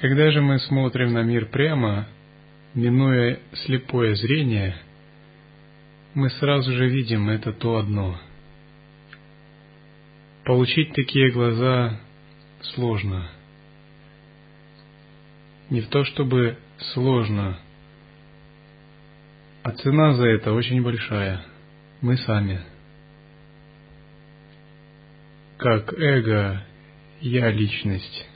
[0.00, 2.08] Когда же мы смотрим на мир прямо,
[2.74, 4.74] минуя слепое зрение,
[6.14, 8.18] мы сразу же видим это то одно.
[10.44, 12.00] Получить такие глаза
[12.62, 13.28] сложно.
[15.68, 16.56] Не в то чтобы
[16.94, 17.58] сложно,
[19.62, 21.44] а цена за это очень большая.
[22.00, 22.60] Мы сами.
[25.58, 26.64] Как эго,
[27.20, 28.26] я личность.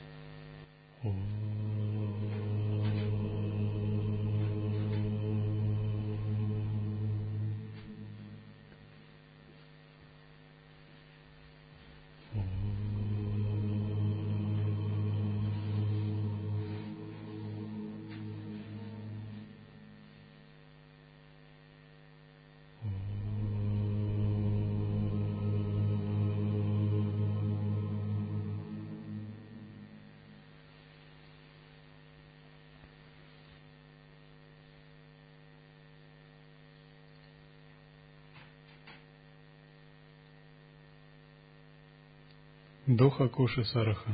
[42.87, 44.11] Доха Коши Сараха.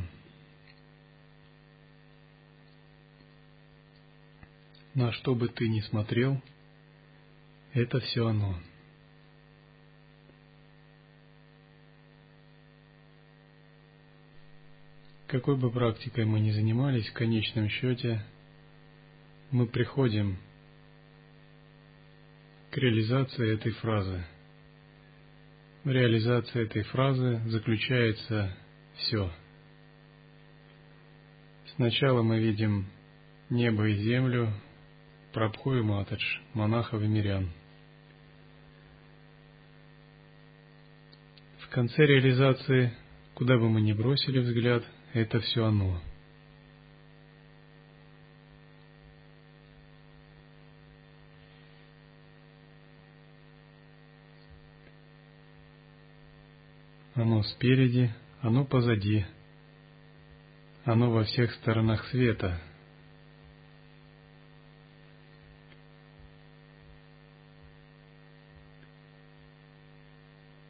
[4.93, 6.41] На что бы ты ни смотрел,
[7.73, 8.57] это все оно.
[15.27, 18.23] Какой бы практикой мы ни занимались, в конечном счете
[19.49, 20.37] мы приходим
[22.69, 24.23] к реализации этой фразы.
[25.83, 28.55] Реализация этой фразы заключается
[28.97, 29.31] все.
[31.75, 32.85] Сначала мы видим
[33.49, 34.53] небо и землю,
[35.33, 37.49] Прабху и Матадж, монахов и мирян.
[41.61, 42.93] В конце реализации,
[43.33, 45.99] куда бы мы ни бросили взгляд, это все оно.
[57.13, 59.25] Оно спереди, оно позади,
[60.85, 62.61] оно во всех сторонах света.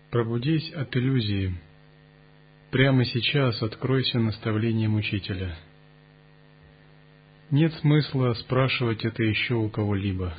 [0.09, 1.55] Пробудись от иллюзии.
[2.69, 5.55] Прямо сейчас откройся наставлением учителя.
[7.49, 10.35] Нет смысла спрашивать это еще у кого-либо.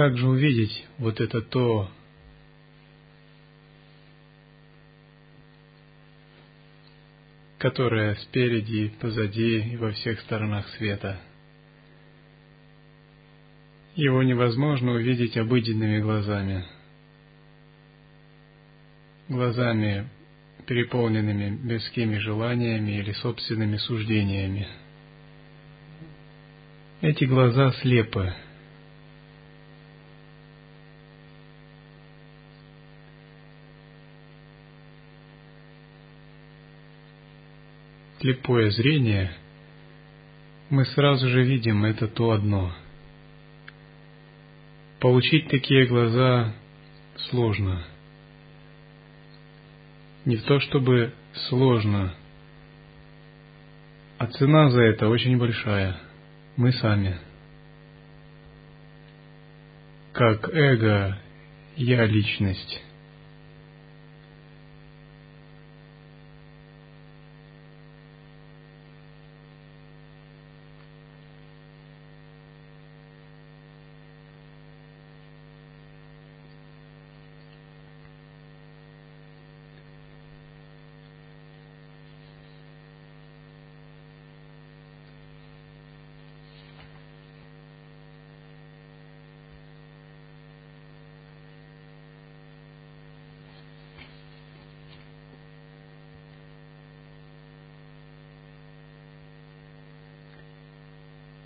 [0.00, 1.90] Как же увидеть вот это то,
[7.58, 11.20] которое спереди, позади и во всех сторонах света?
[13.94, 16.64] Его невозможно увидеть обыденными глазами,
[19.28, 20.08] глазами,
[20.64, 24.66] переполненными мирскими желаниями или собственными суждениями.
[27.02, 28.32] Эти глаза слепы,
[38.20, 39.32] слепое зрение,
[40.68, 42.72] мы сразу же видим это то одно.
[45.00, 46.52] Получить такие глаза
[47.30, 47.82] сложно.
[50.26, 51.14] Не то чтобы
[51.48, 52.14] сложно,
[54.18, 55.96] а цена за это очень большая.
[56.56, 57.16] Мы сами.
[60.12, 61.16] Как эго,
[61.76, 62.82] я личность.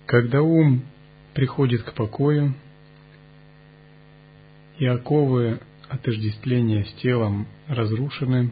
[0.05, 0.83] Когда ум
[1.33, 2.53] приходит к покою,
[4.77, 5.59] и оковы
[5.89, 8.51] отождествления с телом разрушены,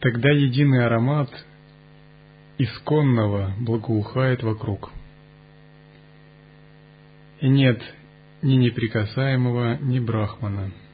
[0.00, 1.30] тогда единый аромат
[2.58, 4.90] исконного благоухает вокруг.
[7.40, 7.80] И нет
[8.42, 10.72] ни неприкасаемого, ни брахмана–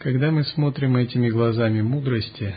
[0.00, 2.54] Когда мы смотрим этими глазами мудрости,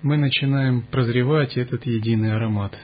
[0.00, 2.74] мы начинаем прозревать этот единый аромат.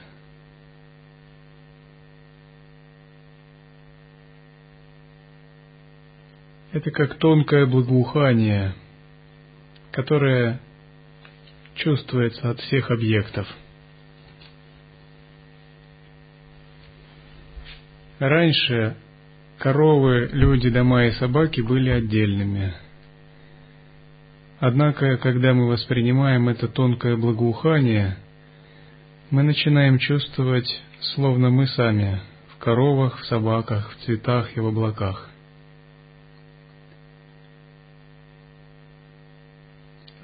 [6.73, 8.75] Это как тонкое благоухание,
[9.91, 10.59] которое
[11.73, 13.47] чувствуется от всех объектов.
[18.19, 18.95] Раньше
[19.63, 22.73] коровы, люди, дома и собаки были отдельными.
[24.59, 28.17] Однако, когда мы воспринимаем это тонкое благоухание,
[29.29, 30.67] мы начинаем чувствовать,
[31.15, 32.19] словно мы сами,
[32.49, 35.29] в коровах, в собаках, в цветах и в облаках.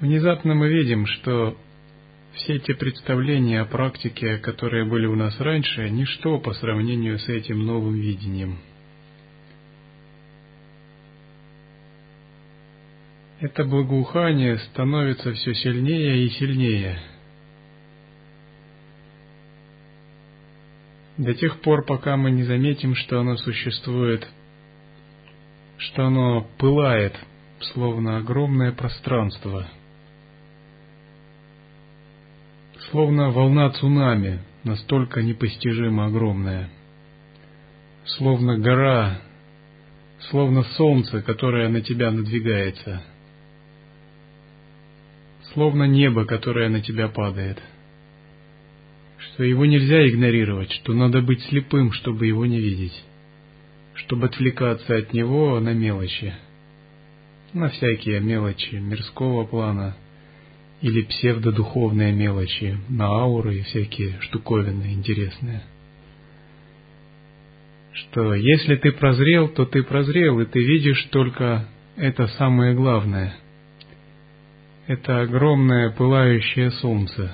[0.00, 1.56] Внезапно мы видим, что
[2.34, 7.64] все эти представления о практике, которые были у нас раньше, ничто по сравнению с этим
[7.64, 8.58] новым видением.
[13.40, 16.98] Это благоухание становится все сильнее и сильнее.
[21.16, 24.26] До тех пор, пока мы не заметим, что оно существует,
[25.78, 27.18] что оно пылает,
[27.60, 29.66] словно огромное пространство–
[32.90, 36.68] словно волна цунами, настолько непостижимо огромная,
[38.04, 39.20] словно гора,
[40.30, 43.02] словно солнце, которое на тебя надвигается,
[45.52, 47.58] словно небо, которое на тебя падает,
[49.18, 53.04] что его нельзя игнорировать, что надо быть слепым, чтобы его не видеть,
[53.94, 56.34] чтобы отвлекаться от него на мелочи,
[57.52, 59.96] на всякие мелочи мирского плана–
[60.82, 65.62] или псевдодуховные мелочи, на ауры и всякие штуковины интересные.
[67.92, 73.34] Что если ты прозрел, то ты прозрел, и ты видишь только это самое главное.
[74.90, 77.32] Это огромное пылающее солнце.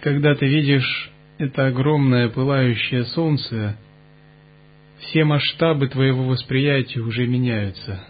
[0.00, 3.76] Когда ты видишь это огромное пылающее солнце,
[4.98, 8.04] все масштабы твоего восприятия уже меняются.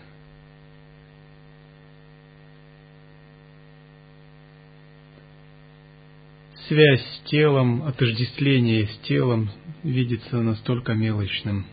[6.66, 9.50] Связь с телом, отождествление с телом
[9.82, 11.66] видится настолько мелочным.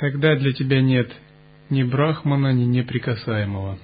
[0.00, 1.12] Когда для тебя нет
[1.68, 3.78] ни брахмана, ни неприкасаемого.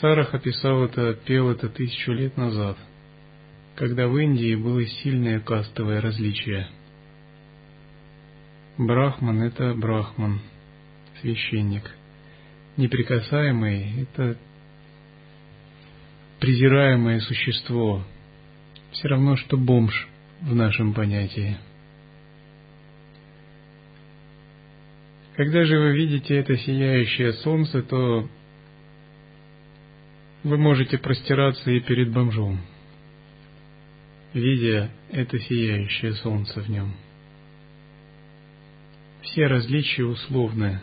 [0.00, 2.76] Сарах описал это, пел это тысячу лет назад–
[3.74, 6.68] когда в Индии было сильное кастовое различие.
[8.78, 10.40] Брахман– это брахман,
[11.20, 11.90] священник.
[12.76, 14.36] Неприкасаемый– это
[16.40, 18.04] презираемое существо,
[18.92, 20.08] все равно, что бомж
[20.40, 21.56] в нашем понятии.
[25.36, 28.28] Когда же вы видите это сияющее солнце, то
[30.44, 32.60] вы можете простираться и перед бомжом–
[34.34, 36.94] видя это сияющее солнце в нем.
[39.22, 40.80] Все различия условны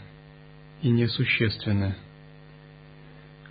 [0.81, 1.95] и несущественны.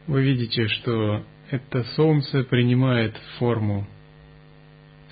[0.06, 3.86] Вы видите, что это солнце принимает форму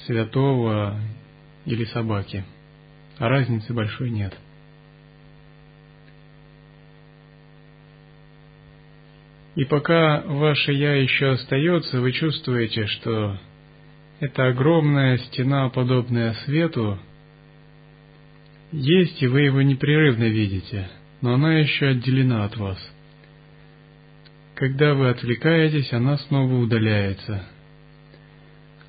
[0.07, 1.01] святого
[1.65, 2.45] или собаки,
[3.19, 4.37] а разницы большой нет.
[9.57, 13.39] И пока ваше «я» еще остается, вы чувствуете, что
[14.21, 16.99] эта огромная стена, подобная свету,
[18.71, 20.89] есть, и вы его непрерывно видите,
[21.23, 22.79] но она еще отделена от вас.
[24.55, 27.47] Когда вы отвлекаетесь, она снова удаляется.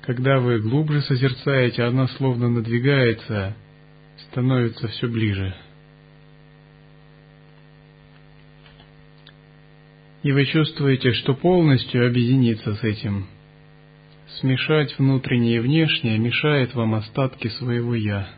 [0.02, 3.54] Когда вы глубже созерцаете, она словно надвигается,
[4.30, 5.54] становится все ближе.
[10.28, 13.26] И вы чувствуете, что полностью объединиться с этим–
[14.40, 18.28] Смешать внутреннее и внешнее мешает вам остатки своего «я»,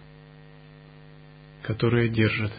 [1.63, 2.53] которое держит.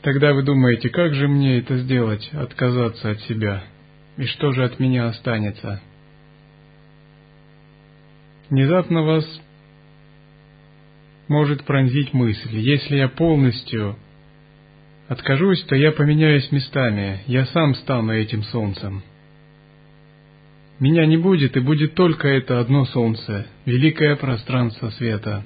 [0.00, 3.64] Тогда вы думаете, как же мне это сделать, отказаться от себя,
[4.16, 5.82] и что же от меня останется?
[8.48, 9.24] Внезапно вас
[11.28, 13.96] может пронзить мысль, если я полностью
[15.08, 19.02] Откажусь, то я поменяюсь местами, я сам стану этим солнцем.
[20.80, 25.44] Меня не будет, и будет только это одно солнце, великое пространство света.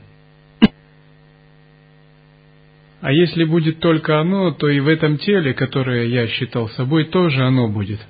[3.03, 7.43] А если будет только оно, то и в этом теле, которое я считал собой, тоже
[7.43, 8.01] оно будет.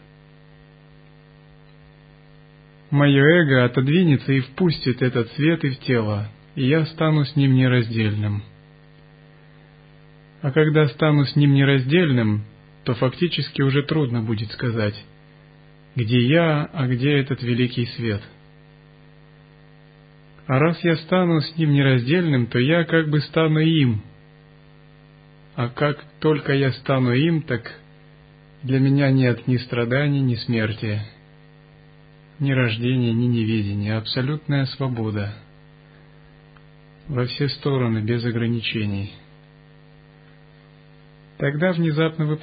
[2.91, 7.55] Мое эго отодвинется и впустит этот свет и в тело, и я стану с ним
[7.55, 8.43] нераздельным.
[10.43, 12.45] А когда стану с ним нераздельным,
[12.85, 14.95] то фактически уже трудно будет сказать,
[15.95, 18.23] где я, а где этот великий свет.
[20.47, 24.03] А раз я стану с ним нераздельным, то я как бы стану им.
[25.55, 27.71] А как только я стану им, так
[28.63, 31.03] для меня нет ни страданий, ни смерти,
[32.39, 35.35] ни рождения, ни неведения, абсолютная свобода
[37.11, 39.13] во все стороны, без ограничений.
[41.39, 42.39] Тогда внезапно вы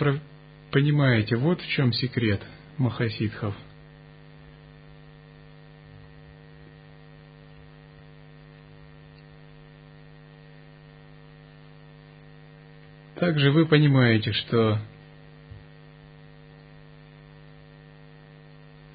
[0.72, 2.42] понимаете, вот в чем секрет
[2.78, 3.56] Махасидхов.
[13.16, 14.80] Также вы понимаете, что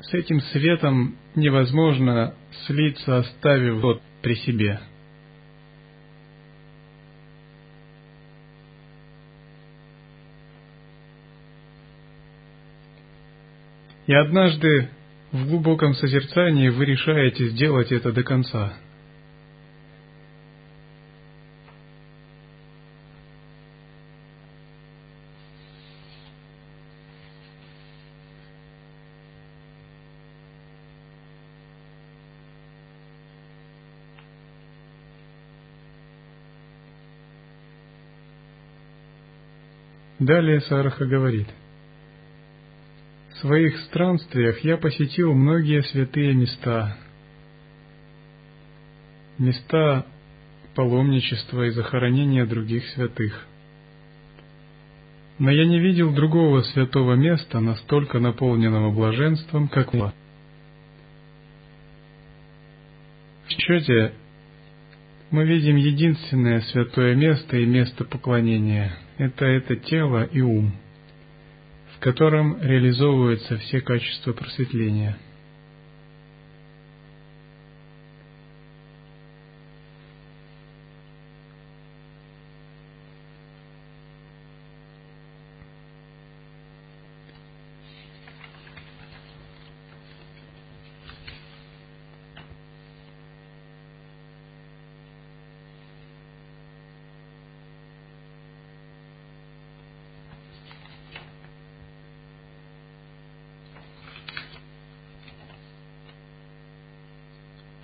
[0.01, 2.35] с этим светом невозможно
[2.67, 4.79] слиться, оставив тот при себе–
[14.07, 14.89] И однажды
[15.31, 18.75] в глубоком созерцании вы решаете сделать это до конца.
[40.19, 41.49] Далее Сараха говорит–
[43.43, 46.97] своих странствиях я посетил многие святые места,
[49.37, 50.07] места
[50.77, 53.47] паломничества и захоронения других святых.
[55.39, 60.15] Но я не видел другого святого места, настолько наполненного блаженством, как Ла.
[63.47, 64.13] В счете
[65.31, 70.73] мы видим единственное святое место и место поклонения– это это тело и ум–
[72.03, 75.17] котором реализовываются все качества просветления.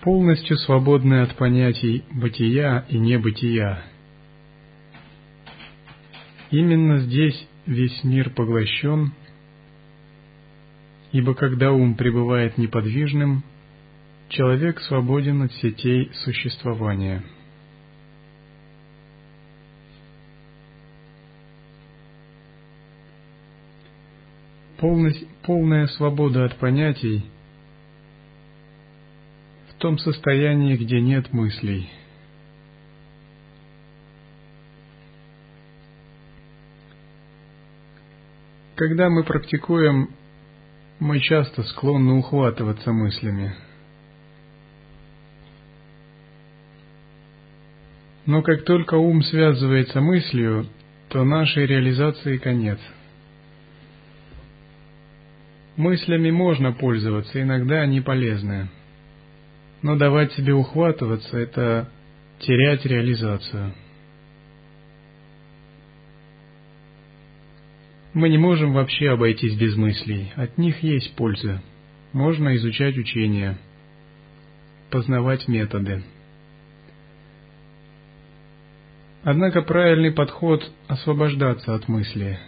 [0.02, 3.82] Полностью свободны от понятий бытия и небытия.
[6.50, 9.12] Именно здесь весь мир поглощен,
[11.12, 13.42] ибо когда ум пребывает неподвижным,
[14.28, 17.22] человек свободен от сетей существования.
[24.78, 27.24] Полная свобода от понятий–
[29.78, 31.88] в том состоянии, где нет мыслей.
[38.74, 40.10] Когда мы практикуем,
[40.98, 43.54] мы часто склонны ухватываться мыслями.
[48.26, 50.66] Но как только ум связывается мыслью,
[51.08, 52.80] то нашей реализации конец.
[55.76, 58.70] Мыслями можно пользоваться, иногда они полезны.
[59.82, 61.88] Но давать себе ухватываться– это
[62.40, 63.74] терять реализацию.
[68.14, 71.62] Мы не можем вообще обойтись без мыслей, от них есть польза.
[72.12, 73.58] Можно изучать учения,
[74.90, 76.02] познавать методы.
[79.22, 82.38] Однако правильный подход– освобождаться от мысли,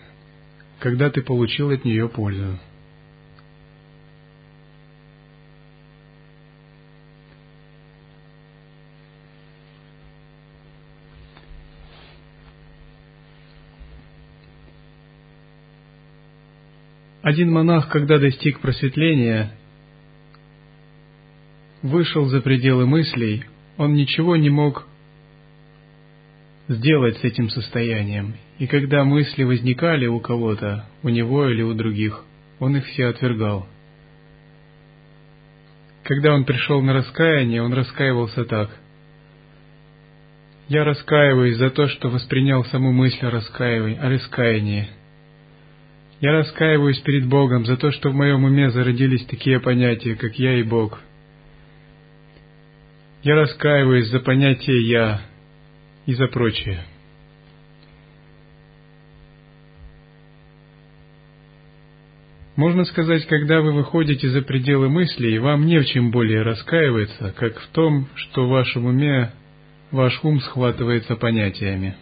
[0.79, 2.59] когда ты получил от нее пользу.
[17.31, 19.53] Один монах, когда достиг просветления,
[21.81, 23.45] вышел за пределы мыслей,
[23.77, 24.89] он ничего не мог
[26.67, 28.35] сделать с этим состоянием.
[28.59, 32.25] И когда мысли возникали у кого-то, у него или у других,
[32.59, 33.69] он их все отвергал.
[36.03, 38.71] Когда он пришел на раскаяние, он раскаивался так.
[40.67, 44.89] Я раскаиваюсь за то, что воспринял саму мысль о раскаивании, о раскаянии.
[46.21, 50.59] Я раскаиваюсь перед Богом за то, что в моем уме зародились такие понятия, как «я»
[50.59, 51.01] и «Бог».
[53.23, 55.23] Я раскаиваюсь за понятие «я»
[56.05, 56.85] и за прочее.
[62.57, 67.59] Можно сказать, когда вы выходите за пределы мыслей, вам не в чем более раскаиваться, как
[67.59, 69.33] в том, что в вашем уме
[69.91, 71.97] ваш ум схватывается понятиями.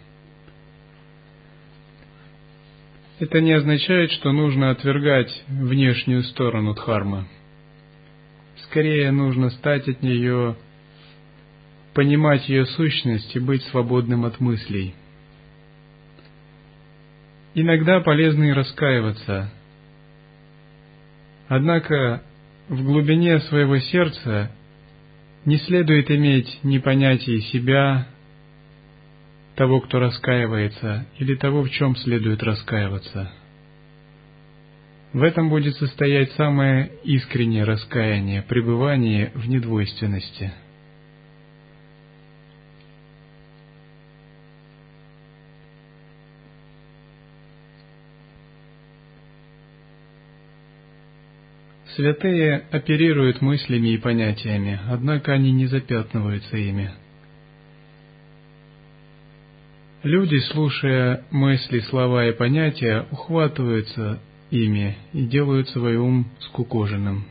[3.19, 7.25] Это не означает, что нужно отвергать внешнюю сторону дхармы.
[8.63, 10.55] Скорее нужно стать от нее,
[11.93, 14.95] понимать ее сущность и быть свободным от мыслей.
[17.55, 19.51] Иногда полезно и раскаиваться.
[21.49, 22.23] Однако
[22.69, 24.51] в глубине своего сердца
[25.43, 28.07] не следует иметь ни понятия себя,
[29.59, 33.29] того, кто раскаивается, или того, в чем следует раскаиваться.
[35.11, 40.53] В этом будет состоять самое искреннее раскаяние, пребывание в недвойственности–
[51.95, 56.91] Святые оперируют мыслями и понятиями, однако они не запятнываются ими.
[60.03, 67.25] Люди, слушая мысли, слова и понятия, ухватываются ими и делают свой ум скукоженным.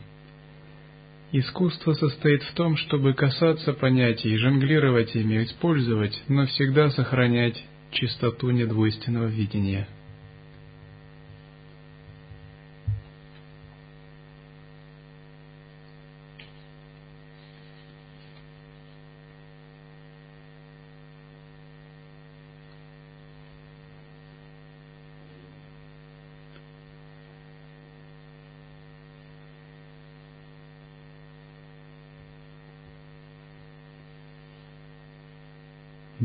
[1.31, 9.25] Искусство состоит в том, чтобы касаться понятий, жонглировать ими, использовать, но всегда сохранять чистоту недвойственного
[9.25, 9.87] видения–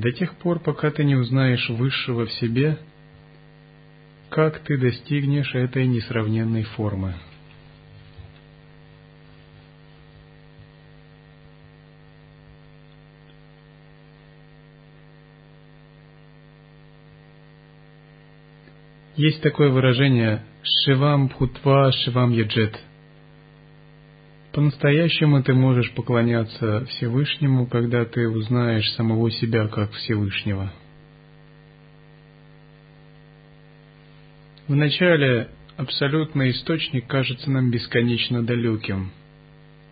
[0.04, 2.76] До тех пор, пока ты не узнаешь высшего в себе,
[4.28, 7.14] как ты достигнешь этой несравненной формы.
[19.16, 22.78] Есть такое выражение «Шивам Пхутва Шивам Яджет»
[24.54, 30.72] По-настоящему ты можешь поклоняться Всевышнему, когда ты узнаешь самого себя как Всевышнего.
[34.68, 39.10] Вначале абсолютный источник кажется нам бесконечно далеким.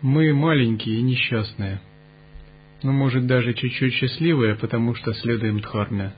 [0.01, 1.81] Мы маленькие и несчастные,
[2.83, 6.13] но, может, даже чуть-чуть счастливые, потому что следуем Дхарме.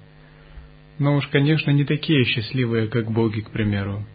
[1.00, 4.06] Но уж, конечно, не такие счастливые, как боги, к примеру,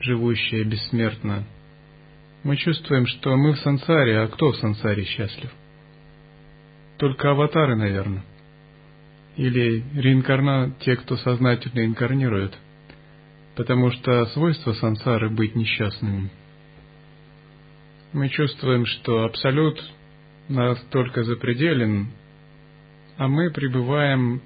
[0.00, 1.46] живущие бессмертно–
[2.44, 5.50] мы чувствуем, что мы в сансаре, а кто в сансаре счастлив?
[6.98, 8.24] Только аватары, наверное.
[9.36, 12.56] Или реинкарна те, кто сознательно инкарнирует.
[13.56, 16.30] Потому что свойство сансары быть несчастными.
[18.12, 19.82] Мы чувствуем, что Абсолют
[20.48, 22.08] настолько запределен,
[23.16, 24.40] а мы пребываем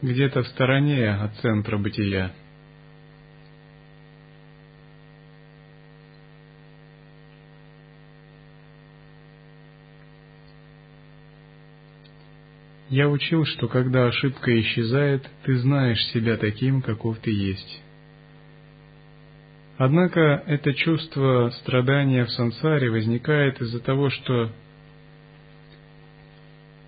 [0.00, 2.32] где-то в стороне от центра бытия.
[12.92, 17.80] Я учил, что когда ошибка исчезает, ты знаешь себя таким, каков ты есть.
[19.78, 24.52] Однако это чувство страдания в сансаре возникает из-за того, что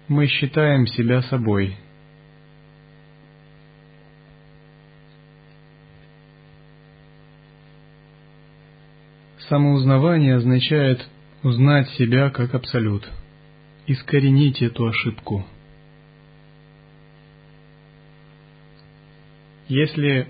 [0.07, 1.75] мы считаем себя собой.
[9.49, 11.09] Самоузнавание означает
[11.43, 13.09] узнать себя как абсолют,
[13.87, 15.47] искоренить эту ошибку–
[19.69, 20.29] Если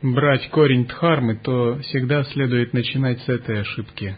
[0.00, 4.16] брать корень дхармы, то всегда следует начинать с этой ошибки.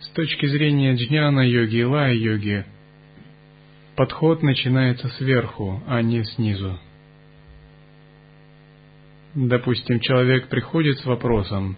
[0.00, 2.66] С точки зрения джняна-йоги и лая-йоги,
[3.96, 6.78] подход начинается сверху, а не снизу.
[9.34, 11.76] Допустим, человек приходит с вопросом,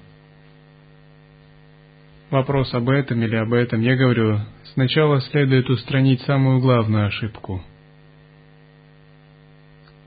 [2.31, 4.41] вопрос об этом или об этом, я говорю,
[4.73, 7.63] сначала следует устранить самую главную ошибку–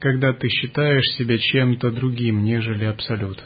[0.05, 3.43] когда ты считаешь себя чем-то другим, нежели Абсолют.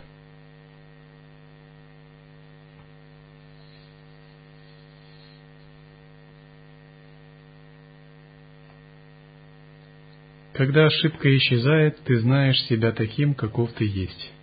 [10.51, 14.33] Когда ошибка исчезает, ты знаешь себя таким, каков ты есть.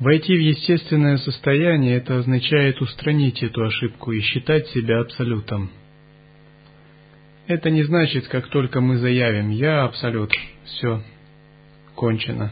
[0.00, 5.70] Войти в естественное состояние– это означает устранить эту ошибку и считать себя абсолютом.
[7.46, 10.32] Это не значит, как только мы заявим «я абсолют»,
[10.64, 11.02] все,
[11.94, 12.50] кончено.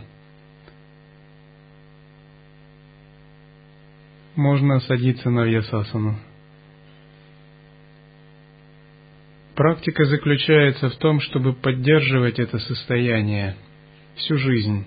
[4.37, 6.19] Можно садиться на вьясасану.
[9.55, 13.57] Практика заключается в том, чтобы поддерживать это состояние
[14.17, 14.85] всю жизнь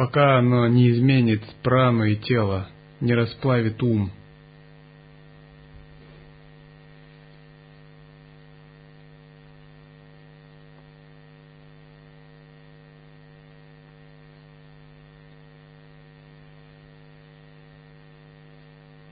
[0.00, 2.68] пока оно не изменит прану и тело,
[3.02, 4.10] не расплавит ум.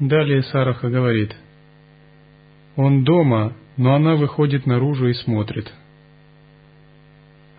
[0.01, 1.37] Далее Сараха говорит,
[2.77, 5.71] «Он дома, но она выходит наружу и смотрит.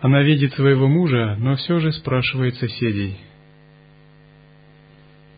[0.00, 3.18] Она видит своего мужа, но все же спрашивает соседей.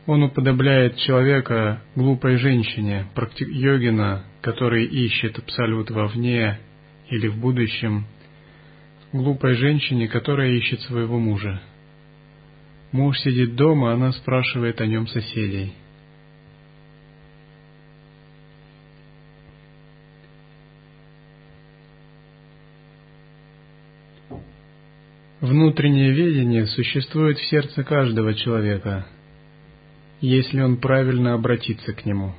[0.07, 6.59] Он уподобляет человека глупой женщине, практик йогина, который ищет абсолют вовне
[7.09, 8.07] или в будущем,
[9.12, 11.61] глупой женщине, которая ищет своего мужа.
[12.92, 15.72] Муж сидит дома, она спрашивает о нем соседей.
[25.43, 29.09] Внутреннее видение существует в сердце каждого человека,
[30.21, 32.33] если он правильно обратится к нему.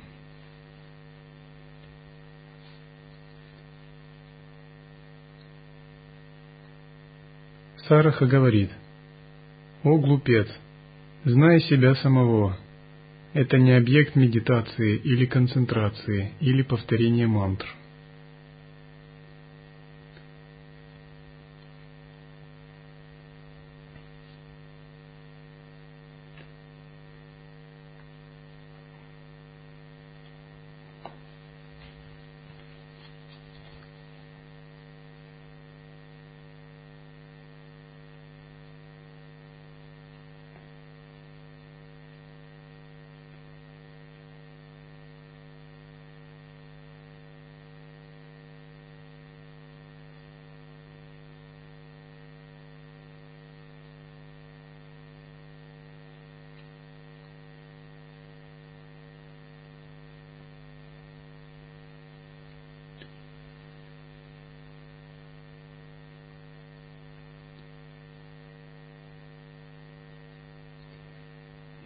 [7.86, 8.70] Сараха говорит,
[9.82, 10.48] «О глупец,
[11.24, 12.56] знай себя самого.
[13.34, 17.66] Это не объект медитации или концентрации или повторения мантр.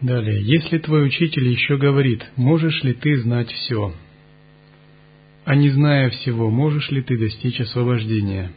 [0.01, 3.93] Далее, если твой учитель еще говорит, можешь ли ты знать все?
[5.43, 8.51] А не зная всего, можешь ли ты достичь освобождения?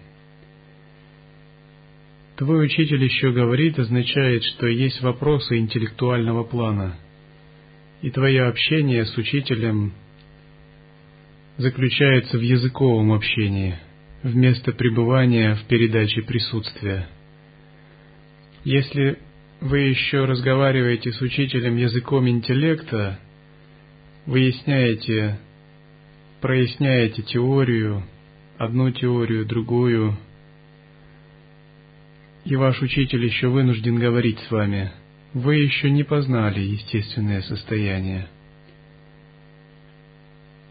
[2.36, 6.96] Твой учитель еще говорит, означает, что есть вопросы интеллектуального плана,
[8.02, 9.92] и твое общение с учителем
[11.56, 13.78] заключается в языковом общении,
[14.22, 17.08] вместо пребывания в передаче присутствия.
[18.64, 19.18] Если
[19.62, 23.20] вы еще разговариваете с учителем языком интеллекта,
[24.26, 25.38] выясняете,
[26.40, 28.02] проясняете теорию,
[28.58, 30.16] одну теорию, другую,
[32.44, 34.90] и ваш учитель еще вынужден говорить с вами,
[35.32, 38.26] вы еще не познали естественное состояние.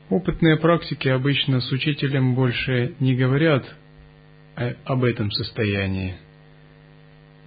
[0.09, 3.65] Опытные практики обычно с учителем больше не говорят
[4.83, 6.15] об этом состоянии–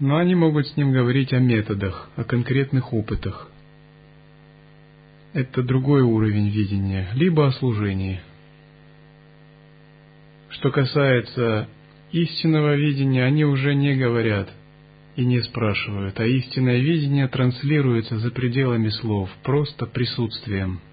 [0.00, 3.50] но они могут с ним говорить о методах, о конкретных опытах.
[5.32, 8.20] Это другой уровень видения, либо о служении.
[10.50, 11.68] Что касается
[12.12, 14.48] истинного видения, они уже не говорят
[15.16, 20.80] и не спрашивают, а истинное видение транслируется за пределами слов, просто присутствием–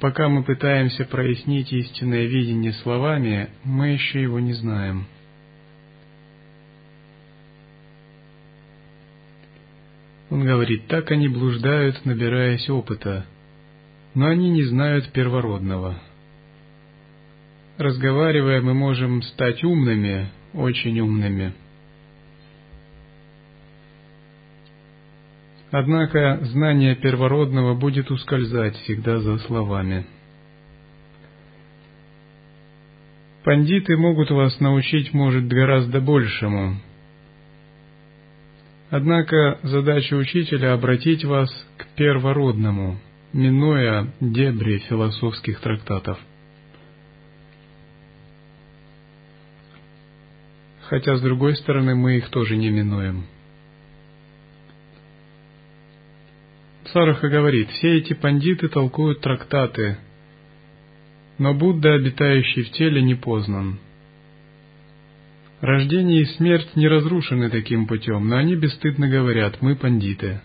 [0.00, 5.06] Пока мы пытаемся прояснить истинное видение словами, мы еще его не знаем.
[10.30, 13.26] Он говорит, так они блуждают, набираясь опыта,
[14.14, 16.00] но они не знают первородного.
[17.76, 21.54] Разговаривая, мы можем стать умными, очень умными–
[25.70, 30.06] Однако знание первородного будет ускользать всегда за словами.
[33.44, 36.76] Пандиты могут вас научить, может, гораздо большему.
[38.90, 42.98] Однако задача учителя обратить вас к первородному,
[43.34, 46.18] минуя дебри философских трактатов.
[50.88, 53.26] Хотя, с другой стороны, мы их тоже не минуем.
[56.92, 59.98] Сараха говорит, все эти пандиты толкуют трактаты,
[61.38, 63.78] но Будда, обитающий в теле, не познан.
[65.60, 70.40] Рождение и смерть не разрушены таким путем, но они бесстыдно говорят, мы пандиты.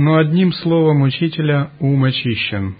[0.00, 2.76] Но одним словом учителя ум очищен.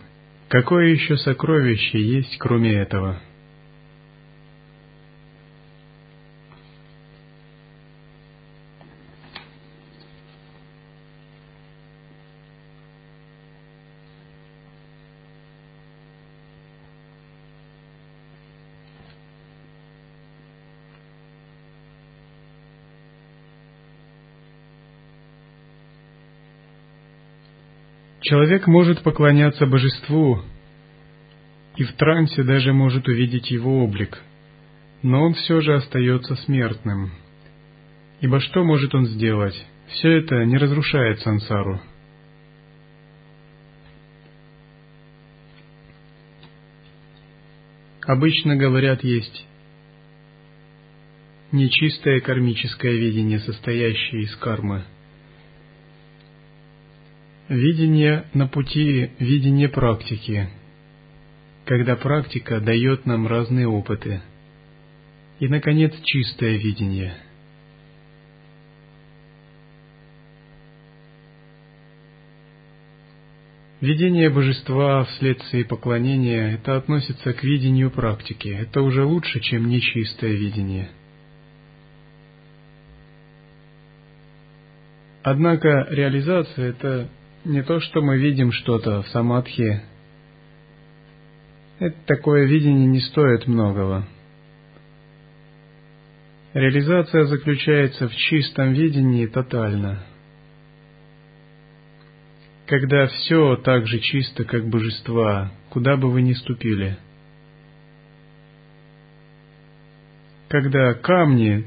[0.46, 3.20] Какое еще сокровище есть, кроме этого?
[28.28, 30.42] Человек может поклоняться божеству
[31.76, 34.18] и в трансе даже может увидеть его облик,
[35.02, 37.10] но он все же остается смертным.
[38.20, 39.54] Ибо что может он сделать?
[39.86, 41.80] Все это не разрушает сансару.
[48.02, 49.46] Обычно говорят, есть
[51.50, 54.84] нечистое кармическое видение, состоящее из кармы–
[57.48, 60.50] Видение на пути видения практики,
[61.64, 64.20] когда практика дает нам разные опыты.
[65.40, 67.14] И, наконец, чистое видение.
[73.80, 78.48] Видение божества вследствие поклонения– это относится к видению практики.
[78.48, 80.90] Это уже лучше, чем нечистое видение.
[85.22, 87.08] Однако реализация– это
[87.44, 89.82] не то, что мы видим что-то в самадхи.
[91.78, 94.06] Это такое видение не стоит многого.
[96.54, 100.02] Реализация заключается в чистом видении тотально.
[102.66, 106.98] Когда все так же чисто, как божества, куда бы вы ни ступили.
[110.48, 111.66] Когда камни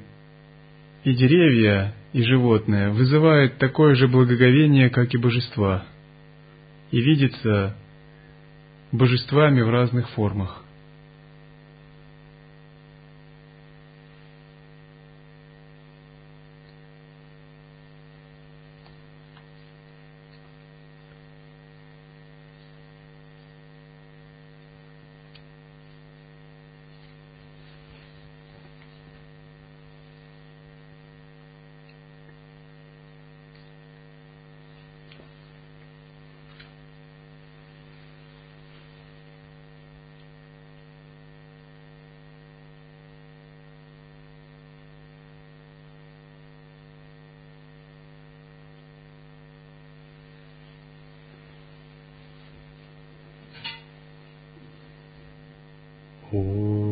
[1.03, 5.85] и деревья и животное вызывает такое же благоговение, как и божества,
[6.91, 7.75] и видится
[8.91, 10.60] божествами в разных формах.
[56.33, 56.90] Oh.